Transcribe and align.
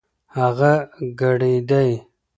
هغه 0.37 0.73
کړېدی. 1.19 1.89